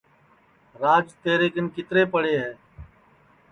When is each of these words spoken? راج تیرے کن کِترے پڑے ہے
راج 0.81 1.05
تیرے 1.23 1.47
کن 1.53 1.65
کِترے 1.75 2.03
پڑے 2.13 2.33
ہے 2.41 2.51